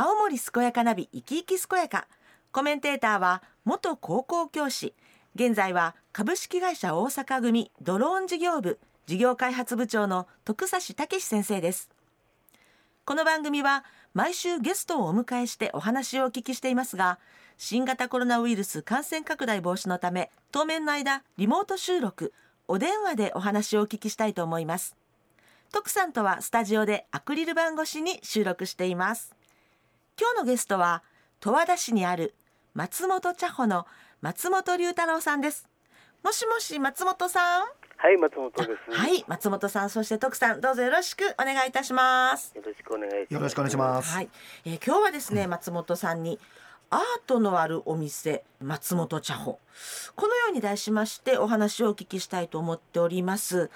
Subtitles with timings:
[0.00, 2.06] 青森健やかナビ生き生き健やか。
[2.52, 4.94] コメンテーターは元高校教師。
[5.34, 11.90] 現在は株式会社大阪組ドローン事業部事業開発部長の徳差武先生です。
[13.06, 13.84] この番組は
[14.14, 17.18] 毎週ゲストをお迎えしてお話をお聞きしていますが
[17.56, 22.32] 新型コロナウイルス感染拡大防止のため当面の間リモート収録
[22.68, 24.94] お電話でお話をお聞きしたいと思います。
[25.72, 29.34] 徳さんとはスタジオでアクリル板越しに収録しています。
[30.20, 31.04] 今日のゲストは
[31.40, 32.34] 十和田市にある
[32.74, 33.86] 松本茶穂の
[34.20, 35.68] 松本龍太郎さんです。
[36.24, 37.62] もしもし松本さん？
[37.96, 38.70] はい松本です。
[38.90, 42.52] はい松本さんそして徳さんどうぞよろしくお願いいたします。
[42.56, 43.34] よろしくお願いします。
[43.34, 44.12] よろしくお願いします。
[44.12, 44.28] はい、
[44.64, 46.40] えー、今日はですね、松本さんに
[46.90, 49.58] アートのあるお店松本茶穂。
[50.16, 53.70] このように題しましてお話をお聞きしたいと思っております。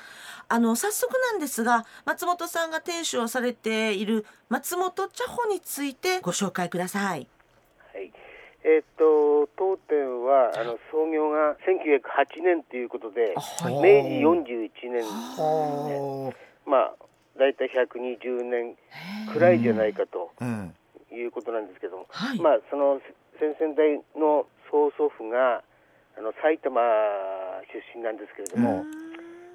[0.49, 7.27] あの早速なんですが松本さんが店主をされている松本茶穂についてご紹介ください。
[7.93, 8.11] はい。
[8.65, 14.93] えー、っと当店はあの創業が1908年ということで、はい、明治41年。
[14.93, 16.37] ですね。
[16.67, 16.95] まあ
[17.39, 18.77] 大体120年
[19.31, 20.31] くらいじゃないかと。
[20.41, 20.75] うん
[21.13, 23.01] いうことなんですけども、はい、まあその
[23.39, 25.63] 先々代の曽祖父が
[26.17, 26.81] あの埼玉
[27.73, 28.85] 出身なんですけれども、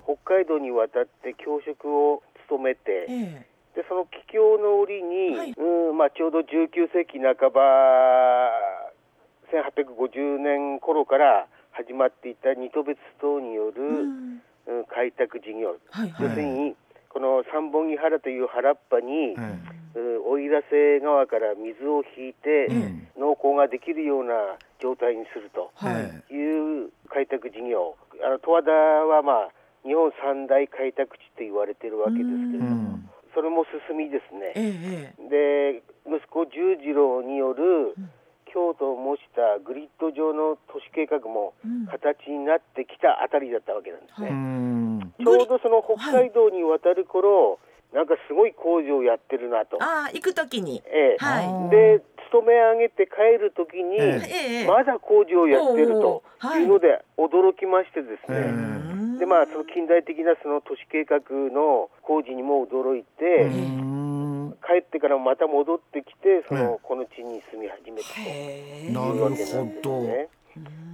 [0.03, 7.61] 北海道に渡って教職を務めて、えー、でその帰郷の折に、はい、うんまあ、ちょうど19世紀半ば
[9.53, 14.42] 1850年頃から始まっていた二戸別等による、うん
[14.94, 16.75] 開拓事業、はいはい、要するに
[17.08, 19.77] この三本木原という原っぱに、うん
[20.38, 22.69] 奥入瀬川から水を引いて、
[23.17, 25.73] 農耕ができるような状態にすると
[26.30, 26.85] い。
[26.85, 29.52] う開拓事業、あの十和田は、まあ、
[29.83, 32.99] 日本三大開拓地と言われているわけですけれども、
[33.33, 37.95] それも進みですね、ええ、で息子十次郎による、
[38.53, 41.53] 京都を模したグリッド上の都市計画も
[41.91, 44.30] 形になってきたあたりだったわけなんですね。
[44.30, 47.59] うん、ちょうどその北海道に渡る頃、
[47.97, 49.81] なんかすごい工事をやってるなと。
[49.81, 50.83] ああ、行くときに。
[50.85, 51.25] ええ。
[51.25, 51.49] はい。
[51.73, 56.21] で、勤め上げて帰るときに、ええ、まだ工事をやってると
[56.53, 59.17] いうので驚きましてですね。
[59.17, 63.49] で、まあ、その近代的なその都市計画の工事にも驚いて、
[64.61, 70.29] 帰ってからまた戻ってきて、その、この地に住み始めたというわけなんですね。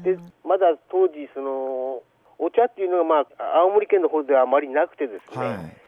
[0.07, 1.99] で、まだ当時、その、
[2.39, 5.82] お茶っていうのが、まあ、青森県の方ではあまりなくてですね、はい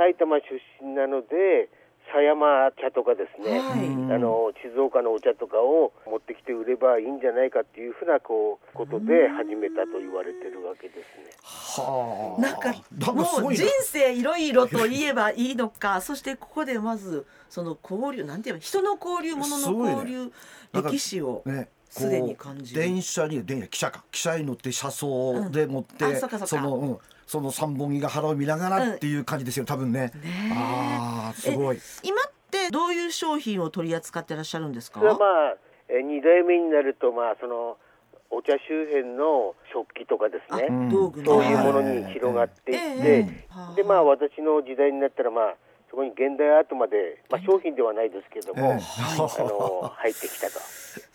[0.00, 1.68] 埼玉出身なので
[2.08, 11.30] 狭山茶とかですね、はい、あの静岡のお茶とかを持ってきて売ればいいんじゃないかっていうふうなこうことで始めたと言われてるわけですね。
[11.44, 12.72] はあ、なんか
[13.12, 20.30] もう人生いろいろと言えばいいのかそしてここでまずその交流なんていうの人の交流ものの交流、ね、
[20.72, 21.42] 歴史を。
[21.44, 24.04] ねすでに感じ電車に電車汽車か。
[24.12, 26.98] 汽車に乗って車窓で乗って、うん、その、うん、
[27.30, 30.10] その三本木が原を見ながらっていう感じですよ、多分ね。
[30.20, 31.78] ねああすごい。
[32.02, 34.98] 今ってどういう商品を取り扱ってらっしゃるんですか？
[34.98, 35.16] まあ
[35.88, 37.76] 二代目になるとまあその
[38.30, 43.22] お茶周辺の食器とかですね、そういうものに広がっていって、
[43.76, 45.54] でまあ私の時代になったらまあ
[45.88, 50.58] そこに現代アートまで、まあ、商品ではないですけども、あの入ってきたと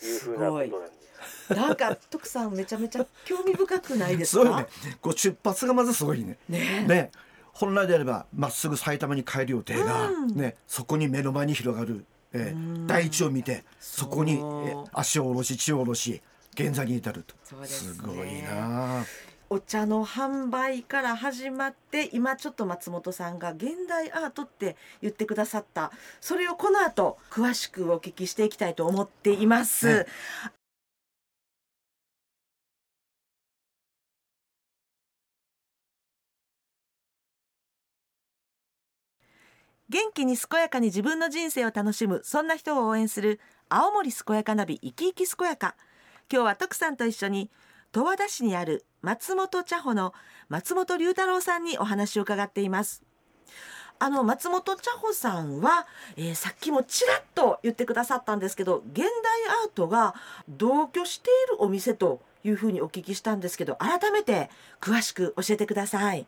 [0.06, 1.04] いうふうなことなんです。
[1.50, 4.62] なんか徳さんめちゃめちゃ興味深くないですか？
[4.62, 4.68] ね。
[5.02, 6.38] こう出発がまずすごいね。
[6.50, 6.86] ね。
[6.88, 7.12] ね
[7.53, 16.22] 本来であればまっすぐ埼玉に帰る予定が、うん、ねそこに目の前に広がる、えー、大地を見てそこに、えー、足を下ろし血を下ろし
[16.53, 17.35] 現在に至ると。
[17.66, 19.06] す,、すごいな。
[19.47, 30.00] お茶の販売から始まって今ちょっと松本さんが現代アートって言ってくださったそれをこの後詳しくお聞きしていきたいと思っています。
[30.00, 30.06] ね、
[39.90, 45.76] 元気に健やかに自分の人生を楽しむそんな人を応援する青森健やかナビ生き生き健やか
[46.32, 47.52] 今日は徳さんと一緒に
[47.93, 50.14] 十和田市にある松本茶穂の
[50.49, 53.03] 松本龍太郎さんにお話を伺っています
[53.99, 55.87] あの松本茶穂さんは、
[56.17, 59.05] えー、さっきもちらっと言ってくださったんですけど現代
[59.64, 60.16] アートが
[60.49, 64.49] 同居しているお店というふうにお聞きしたんですけど改めて
[64.82, 66.28] 詳しく教えてください。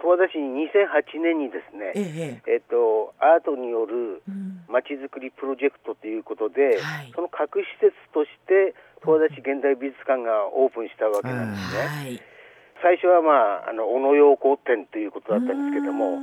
[0.00, 4.22] はい十和田市に2008年にですね、えええっと、アートによる
[4.66, 8.74] まちづくりプロジェクトということで、うんはい、その各施設として
[9.04, 11.84] 十和田市現代美術館がオープンしたわけなんですね。
[11.84, 12.20] はい、
[12.80, 16.16] 最初は、まあ、あの小野洋光展ということだったんですけども、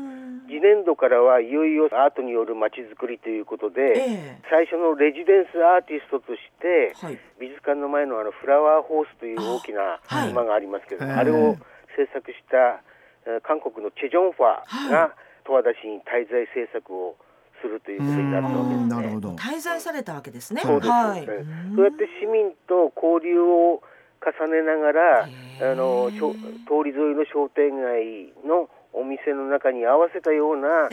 [0.49, 10.01] 次年度からはいよいよアートによるまちづくりということで、えー、最初のレジデンスアーティストとして、はい、美術館の前のあのフラワーホースという大きな
[10.31, 11.55] 馬がありますけど、はい、あれを
[11.95, 12.81] 制作した
[13.43, 15.13] 韓国のチェ・ジョンファが
[15.45, 17.15] 十和田市に滞在制作を
[17.61, 19.35] するということになったわけですね。
[19.35, 20.61] 滞在されたわけですね。
[20.61, 21.35] そうです、はい、そう
[21.85, 23.81] やって市民と交流を
[24.17, 25.27] 重ねながらあ
[25.75, 26.17] の通
[26.83, 30.89] り沿いの商店街のお店の中に合わせたような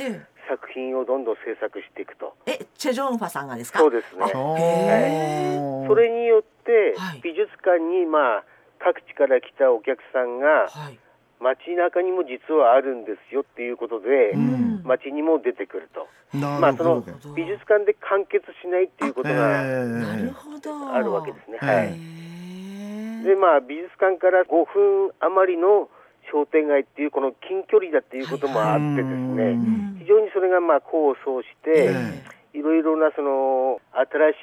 [0.49, 2.35] 作品をどんどん制作していくと。
[2.45, 3.79] え、チェジョンファさんがですか？
[3.79, 4.23] そうですね。
[4.23, 8.45] はい、それによって美術館にまあ
[8.79, 10.69] 各地から来たお客さんが、
[11.41, 16.07] 街中にも実はあるんですよっていうことで、うん、街にも出てくると。
[16.35, 17.05] まあその
[17.37, 21.59] 美術館で完結しないっていうことがあるわけですね。
[21.59, 21.95] はい。
[23.25, 25.89] でまあ美術館から5分余りの
[26.33, 29.59] 商店街っていうこの近距離だっていうこともあってですね、
[30.01, 31.95] 非常にそれがまあ功を奏して、
[32.55, 33.79] いろいろなその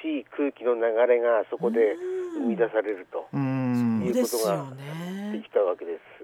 [0.04, 1.96] 新しい空気の流れがそこで
[2.36, 4.68] 生み出されるということが
[5.32, 6.21] できたわけです。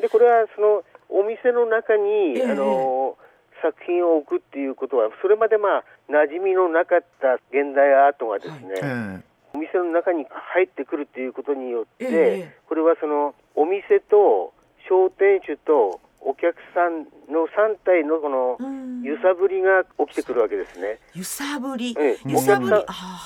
[0.00, 3.16] でこれはそのお店の中に、あの
[3.62, 9.24] 作品を置くっていうことはそれまでまあ馴染みのなかった現代アートがですね、
[9.54, 14.52] お店の中に入ってくるっていうことによって、これはそのお店と
[14.88, 18.58] 商店主とお客さんの3体のこの
[19.04, 20.98] 揺さぶりが起きてくるわけですね。
[21.14, 22.84] 揺さぶり、ええ、お客さん、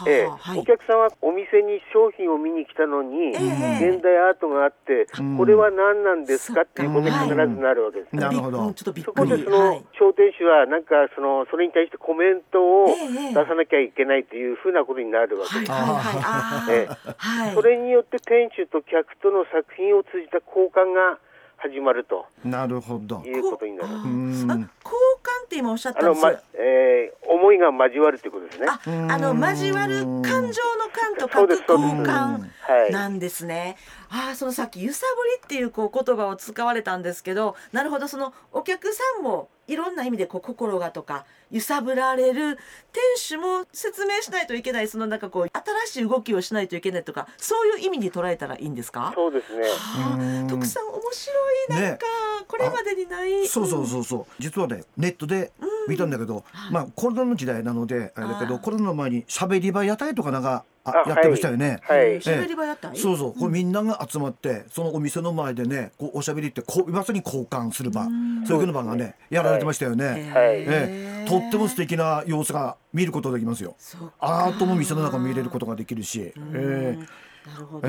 [0.09, 0.29] ええ、
[0.59, 5.07] お客さんはお店に商品を見に来たのに、現代アートがあって、
[5.39, 8.23] これは何なんですかっていうことに必ずなるわけですね。
[8.23, 8.75] なるほど。
[8.77, 15.73] そこでその商店主はなんかそのそれに対してコメントを出さなきゃいけないっていうふうなことになるわけです。
[16.71, 16.89] え
[17.51, 21.19] え、それによって店主と客との作品を通じた交換が
[21.63, 22.27] 始まると。
[22.45, 23.23] なるほど。
[23.25, 23.89] いうことになる。
[23.89, 24.67] 交換
[25.45, 28.67] って今おっしゃったんですあの、まえー、思いが交わるということですね。
[28.69, 28.81] あ、
[29.15, 32.51] あの交わる感情の感と書く交換
[32.91, 33.77] なんですね。
[34.11, 42.59] ああ、そのさっき揺さぶりっていうこう言葉を使われたんですけど、なるほどそのお客さんもいろんな意味でこう心がとか揺さぶられる
[42.93, 45.47] 店主も説明しないといけないそのなんかこう
[45.87, 49.13] 新しい動きをしないといけないとかそういう意味に捉えたらいいんですか？
[49.15, 51.71] そうですね、はあ、徳さん面白い。
[51.71, 53.47] なんか、ね、これまでにない。
[53.47, 54.27] そうそうそうそう。
[54.39, 55.53] 実はねネットで
[55.89, 61.79] 見たんだけど、うん、まあコロナの時代なのであれだけどコロナの前にしゃべり場屋台とかなんかあやってましたよね。
[61.83, 62.21] はい。
[62.21, 62.93] 喋り場やった？
[62.97, 63.39] そうそう。
[63.39, 68.05] これみんなが集まって、そのお店の前でね、こうおしゃべりってこうまさに交換する場、
[68.49, 70.05] そういうの場がねやられてましたよね。
[70.07, 70.19] はい。
[70.19, 73.77] ええ、とっても素敵な様子が見ることができますよ。
[74.19, 76.33] アートも店の中見れることができるし。
[76.53, 77.07] ええ。
[77.47, 77.89] なるほど。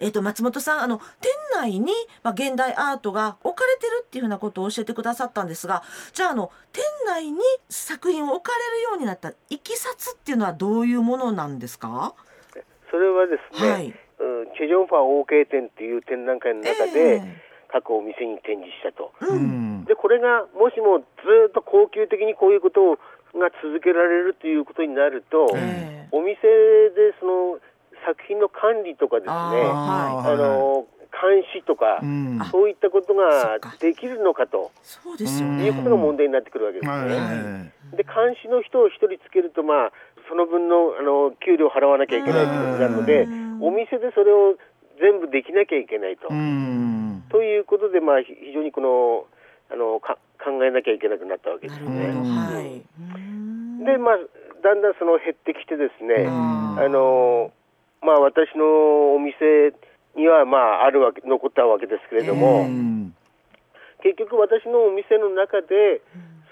[0.00, 1.92] えっ、ー、と松本さんあの店内に
[2.22, 5.82] まあ現代アートが置かれてるっていうふうなことを教えてくださったんですが、
[6.12, 12.14] じゃああの店内に作品を置かれるようになったいきさつっていうのはどういうものなんですか？
[12.90, 13.94] それはですね、はい、うん、
[14.56, 17.34] チェジョンファー OK 展っていう展覧会の中で、えー、
[17.72, 19.12] 各お店に展示したと。
[19.20, 21.04] うん、でこれがもしもず
[21.48, 22.98] っと高級的にこういうことを
[23.34, 27.60] が続けられるということになると、えー、お店でその
[28.08, 34.70] 作品の管理とかですね、あ、はい、の監視とか、うん、そういったことができるのかと。
[34.82, 37.72] そうですよ、ね、いうことが問題になってくるわけですね。
[37.92, 39.92] で監視の人を一人つけると、まあ、
[40.28, 43.28] その分のあの給料を払わなきゃいけないということなので、
[43.60, 44.56] お店でそれを
[45.00, 46.28] 全部できなきゃいけないと。
[46.28, 49.26] ということで、まあ、非常にこの
[49.70, 52.12] あのか考えなきゃいけなくなったわけですね。
[52.12, 54.16] はい、で、まあ、
[54.62, 57.52] だんだんその減ってきてですね、あの
[58.02, 59.74] まあ、私のお店
[60.16, 62.66] には、まあ、あるわけ残ったわけですけれども、
[64.02, 66.00] 結局私のお店の中で、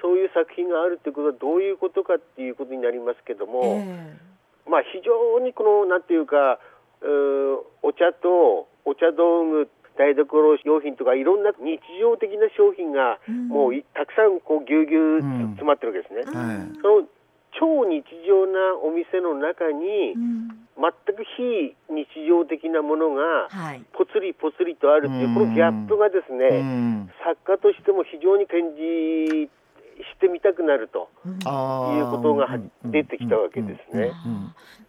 [0.02, 3.82] そういう作品があるということはどういうことかっていうことになりますけども、
[4.68, 6.58] まあ、非常にこのなんていうか
[7.82, 10.26] お茶とお茶道具台所
[10.64, 15.20] 用品とかいろんな日常的な商品がもう、たくさんこうぎゅうぎゅう
[15.56, 16.24] 詰まってるわけですね。
[16.82, 17.08] その
[17.58, 20.14] 超日常なお店の中に、
[20.76, 23.48] 全く非日常的なものが
[23.92, 29.48] ぽつりぽつりとあるっていう、このギャップがですね、作家としても非常に展示
[29.96, 32.48] してみたくなるということが
[32.84, 34.12] 出てきたわけですね。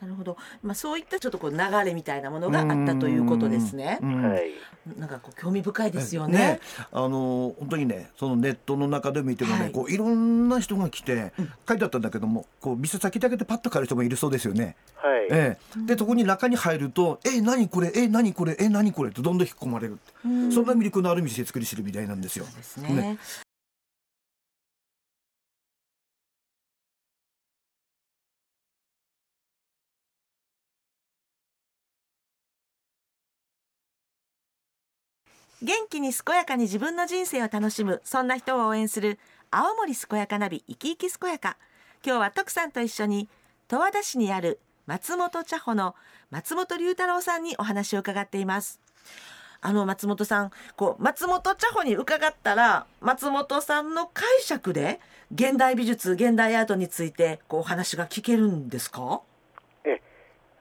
[0.01, 3.99] なるほど、まあ、そういったちょっとこう流れみたいなものがあったということですね。
[4.01, 6.37] はい、なんかこう興味深いですよね。
[6.37, 6.59] ね
[6.91, 11.33] あの本当にねそのネットの中で見てもね、はい、こういろんな人が来て
[11.67, 14.75] 書いてあったんだけども、こう店先だけでパッと帰る人もいるそうですよね。
[14.95, 15.27] はい。
[15.29, 19.99] ええ、でそこに中に入ると「え何これえ何これえ何これ」とどんどん引っ込まれる。
[20.23, 22.45] そんな魅力のある店作りしてるみたいなんですよ。
[22.45, 22.89] そうですね。
[22.89, 23.17] ね
[35.63, 39.17] 元気に健やかに自分の人生を楽しむそんな人を応援する
[39.49, 41.57] 青森健やかナビ生き生き健やか。
[42.05, 43.27] 今日は徳さんと一緒に
[43.67, 45.95] 十和田市にある松本茶穂の
[46.29, 48.79] 松本龍太郎さんにお話を伺っています。
[49.59, 54.99] あの松本さんこう松本茶穂に伺ったら松本さんの解釈で
[55.33, 59.21] 現代美術現代アートについてこうお話が聞けるんですか？
[59.85, 60.01] え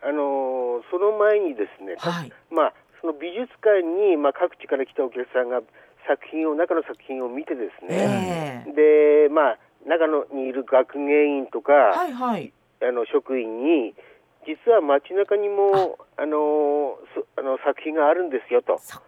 [0.03, 2.75] あのその前にですね、はい、まあ
[3.07, 5.63] その美術館に、まあ、各地から来たお客さんが
[6.11, 13.95] 作品を中の作品を見てですね、えー、でまあ中のにいる学芸員とか、はいはい、あの職員に
[14.43, 16.27] 実は街中にもあ。
[16.27, 16.99] の
[17.37, 18.79] あの作品があるんですよと。
[18.81, 18.99] そ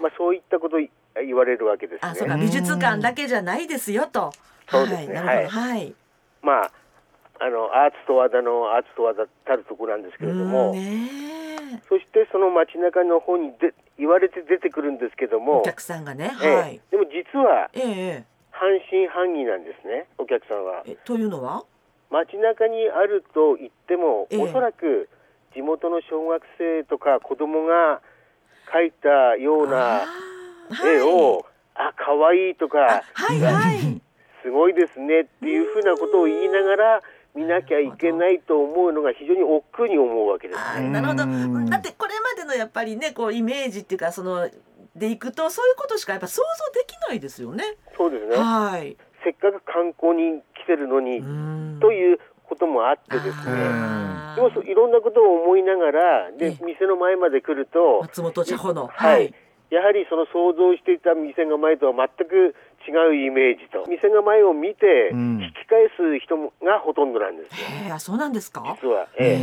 [0.00, 2.08] まあ、そういったこと言われるわけですね。
[2.10, 2.36] あそうか。
[2.36, 4.32] 美術館だけじゃないですよと。
[4.68, 5.16] そうですね。
[5.16, 5.46] はい。
[5.46, 5.94] はい、
[6.42, 6.72] まあ
[7.38, 10.74] あのアーツと和田のアーツと和田たるところなんですけれども、
[11.88, 16.80] そしてその街中の方にで言われて出てくるんですけども、お客さんがね、はい。
[16.90, 17.80] でも実は、え
[18.20, 20.84] え、半信半疑なんですね、お客さんは。
[21.04, 21.64] というのは？
[22.10, 25.08] 街中にあると言っても、ええ、おそらく
[25.54, 28.00] 地元の小学生とか子供が
[28.72, 30.02] 描いたような
[30.84, 34.00] 絵を、あ,、可愛いとか、はいはい、
[34.42, 37.02] すごいですねっていうふうなことを言いながら、
[37.36, 40.88] 見なきゃいけないと思うのが非常に億劫に思うわけですね。
[40.88, 41.18] なるほど。
[41.70, 44.48] だってこれまでのやっぱりねこうイメージっていうかその
[44.96, 47.64] でいくとそういうことしかやっぱ想像できないですよね。
[47.96, 48.36] そうですね。
[48.36, 48.96] はい。
[49.22, 51.20] せっかく観光に来てるのに
[51.80, 53.56] ということもあってですね。
[54.36, 59.34] でもいろんなことを思いながらで店の前まで来ると松本茶穂のはい。
[59.68, 62.54] やはりその想像していた店の前とは全く
[62.86, 67.94] 違うイメージと店の前を見て引き返す人がほとんどなんですよ。
[67.94, 68.62] へそうなんですか？
[68.80, 69.08] 実は。
[69.18, 69.38] え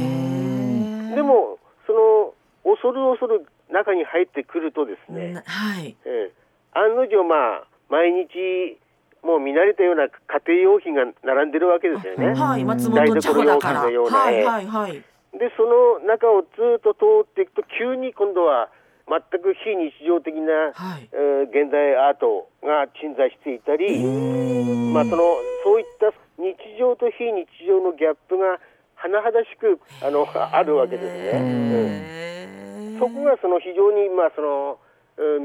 [1.11, 2.33] え、でもその
[2.63, 6.31] 恐る恐る中に入ってくるとですね、はいええ、
[6.73, 8.77] 案の定まあ毎日
[9.23, 10.11] もう見慣れたような家
[10.47, 12.33] 庭用品が並んでるわけですよね。
[12.33, 13.81] はい、松本茶穂だから。
[13.81, 15.03] はいはいはい。
[15.33, 16.47] でその中をず
[16.77, 18.69] っと通っていくと急に今度は
[19.07, 23.99] 全く非日常的な、はい、えー、現代アートが鎮座していたり、
[24.93, 25.23] まあ、その
[25.63, 28.59] そういった日常と非日常のギャップが
[29.03, 32.47] 甚だしくあのあるわけですね。
[32.95, 34.79] うん、そこがその非常に、まあ、その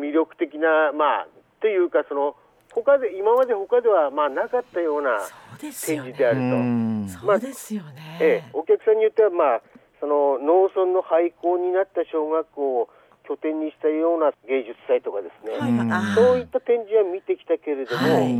[0.00, 1.26] 魅力的な、まあ、
[1.60, 2.36] というかその
[2.72, 5.18] 他で今まで他ではまあなかったような
[5.60, 7.26] 展示であると。
[7.26, 8.18] そうですよね。
[8.20, 9.62] ええ、お客さんによってはまあ
[9.98, 12.88] その農村の廃校になった小学校を
[13.28, 18.32] 拠点にしたような芸術祭とかですね、はい、そういった展示は見てきたけれども、はい、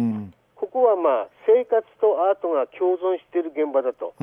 [0.56, 4.14] ここはまあ生活とアートが共存している現場だと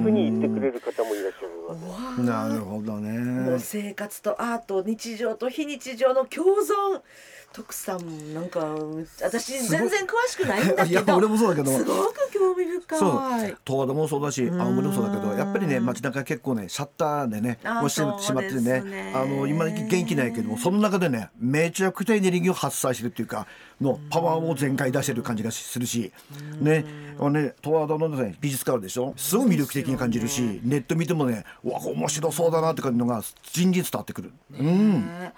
[0.00, 3.58] いうふうに言ってくれる方もいらっしゃるなるほどね。
[3.58, 7.02] 生活とアート日常と非日常の共存。
[7.52, 8.76] 徳さんなんか
[9.22, 11.16] 私全然詳しくないんだけど。
[11.16, 11.76] 俺もそうだけど。
[11.76, 12.96] すごく興味深
[13.48, 13.56] い。
[13.64, 23.46] 十和田もそうだし青森もそうだけどやっぱりね街中結構ねシャッターでね押してしまってね、ね、あの今元気ないけどもその中でねめちゃくちゃエネルギーを発散してるっていうか
[23.80, 26.12] のパワーを全開出してる感じがするし
[26.60, 26.84] ね。
[27.30, 29.12] ね十和田の、ね、美術館あるでしょ？
[29.16, 33.22] すごい魅力的に感じるしネット見てもねわ面白そうだなって感じのが
[33.52, 34.32] 人事伝わってくる。
[34.58, 35.32] うん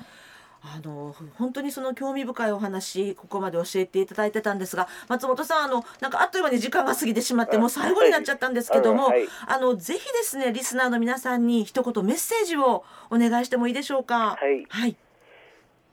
[0.65, 14.37] あの本当にその興味深いお話ここまで教えていただいてたんですが松本さんあのなんかあっという間に時間が過ぎてしまってもう最後になっちゃったんですけども、はい、あのぜひですねリスナーの皆さんに一言メッセージをお願いしてもいいでしょうか？
[14.41, 14.95] はい、はい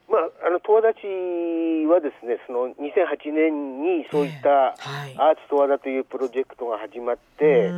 [0.09, 4.73] まあ、あの十和田市はですねその2008年にそういった
[5.21, 7.69] アーツ十和田というプロジェクトが始まって、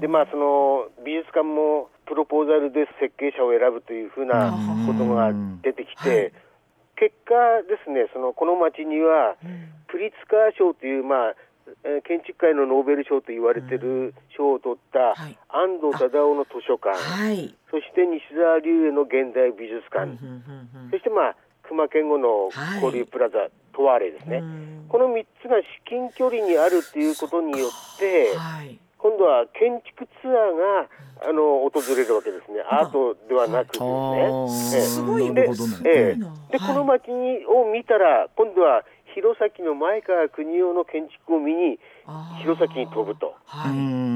[0.00, 4.50] でまあ、その美術館もプロポーザルで設計者を選ぶというふうな
[4.86, 5.30] ことが
[5.62, 6.34] 出てきて、
[6.98, 9.38] 結果ですねそのこの町には
[9.86, 11.34] プリツカー賞という、まあ、
[12.04, 15.14] 建築界のノーベル賞と言われている賞を取った
[15.46, 20.18] 安藤忠雄の図書館、はい、そして西澤龍恵の現代美術館、
[20.90, 21.36] そして、まあ、
[21.68, 22.48] 熊健吾の
[22.80, 24.42] 交流プラザ、トワーレですね、
[24.88, 28.32] この3つが至近距離にあるということによって、
[28.96, 30.34] 今度は建築ツアー
[31.22, 34.82] があの訪れるわけですね、アートではなくですね。
[34.82, 35.48] すごいで、
[35.84, 36.16] え
[36.50, 38.82] でこの街にを見たら、今度は
[39.14, 41.78] 弘前の前川国夫の建築を見に
[42.42, 43.34] 弘前に飛ぶと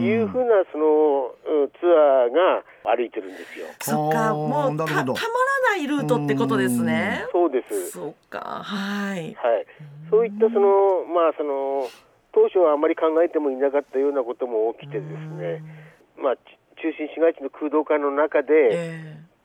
[0.01, 1.35] いうふうなその
[1.79, 2.65] ツアーが
[2.97, 3.75] 歩いてるんですよ。
[3.81, 5.15] そっか、もうたたまら
[5.71, 7.27] ないルートってことですね。
[7.33, 7.91] そうです。
[7.93, 9.35] そっか、はい。
[9.35, 9.67] はい。
[10.11, 11.91] そういったそのまあその
[12.33, 15.63] 当初はあまり考えてもいなかったようなことも起きてですね、
[16.17, 16.37] まあ
[16.81, 18.81] 中心市街地の空洞化の中で、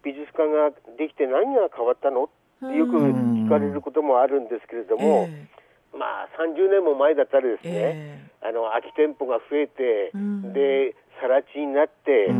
[0.03, 10.11] 美術館ができて何が変わったのってよく聞かれることもあるんですけれども、えー、まあ30年も前だったらですね、えー、あの空き店舗が増えて、
[10.53, 12.33] で更地になって、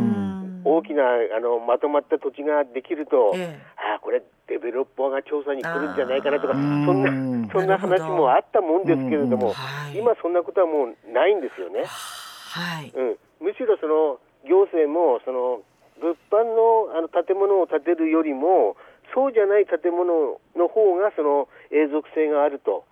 [0.64, 1.02] 大きな
[1.36, 11.84] あのまとまった土地ができると、えー、ああこれデベロッパーが調査に来るんじゃないかなとかそんなそんな話もあったもんですけれども、はい、今そんなことはもうないんですよね。
[11.84, 12.90] はい。
[12.90, 13.02] う
[13.44, 15.60] ん、むしろその行政もその
[16.00, 18.76] 物販のあの建物を建てるよりも
[19.14, 22.84] そうじゃない建物の方がその永続性があると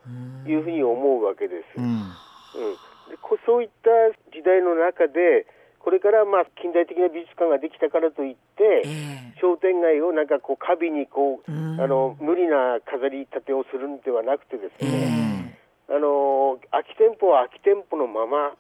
[0.47, 1.79] いうふうに思うわけです。
[1.79, 3.91] うん、うん、でそういった
[4.33, 5.47] 時代の中で
[5.81, 15.55] これからまあ近代的な美術館ができたからといって、えー、商店街をなんかこう過敏にこう、あの無理な飾り立てをするんではなくてですね、
[15.89, 18.59] えー、あの空き店舗は空き店舗のまま、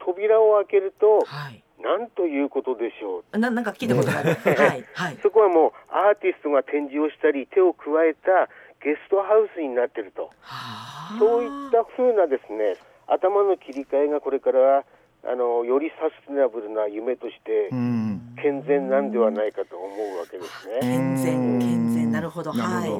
[0.00, 3.38] 扉を開けると、はいなんということでしょう。
[3.38, 4.34] ななんか聞いたことある。
[4.34, 5.16] はいはい。
[5.22, 8.48] そこはもうアーティストが展示をしたり手を加えた
[8.82, 10.30] ゲストハウスになってると。
[11.18, 14.84] そういったふうなですね頭の切り替えがこれから
[15.24, 17.70] あのよりサステナブルな夢として
[18.42, 20.80] 健全なんではないかと思うわけですね。
[20.80, 22.52] 健全健全なるほど。
[22.52, 22.90] はい。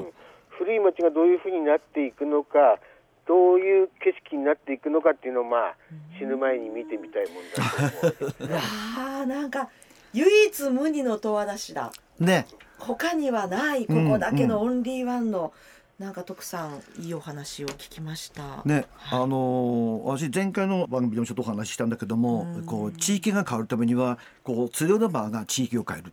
[0.51, 2.79] 古い町がどういうふうになっていくのか。
[3.27, 5.77] どういう景色になっていくのかっていうのをまあ
[6.19, 8.55] 死ぬ前に見てみたいもんだと思う。
[8.99, 9.69] ああなんか
[10.13, 11.93] 唯一無二の十和田市だ。
[12.19, 12.47] ね。
[12.79, 15.53] 他にはないここだけのオンリーワンの、
[15.99, 18.63] なんか徳さんいいお話を聞きました。
[18.67, 26.13] ね、はい、あのー、私前回の番組でもちょっとお話ししたんだけども、うこう地域が変わるためにはこう強の場が地域を変える、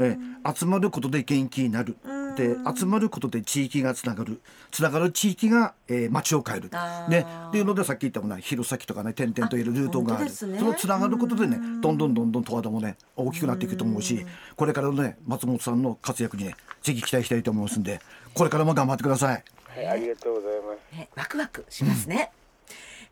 [0.00, 0.16] え
[0.54, 1.96] 集まることで元気になる。
[2.34, 6.70] で集まることで地域がつながるつながる地域が、えー、町を変える
[7.08, 14.24] ねっていうのでさっき言ったような弘前とかね点々といるルートがある、ね、そのつながることでねどんどんどんどん十和田もね大きくなっていくと思うし
[14.56, 18.00] これからのね松本さんの活躍にねぜひ期待したいと思いますんで
[18.34, 19.44] これからも頑張ってください。
[19.66, 20.96] はい、ありがとうございます。
[20.96, 22.32] ね、ワクワクしますね。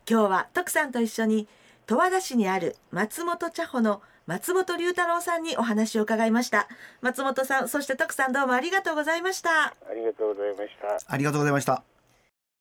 [0.09, 1.47] 今日は徳さんと一緒に
[1.87, 6.67] 十和田市にある松本茶穂の松本龍太郎さんにお話を伺いました。
[7.01, 9.49] 松本さんそして徳さんどうもありがとうございました。
[9.49, 11.11] ありがとうございました。
[11.11, 11.88] ありがとうございました